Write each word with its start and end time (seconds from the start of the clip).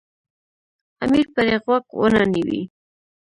امیر 1.03 1.27
پرې 1.35 1.55
غوږ 1.63 1.85
ونه 1.99 2.23
نیوی. 2.31 2.61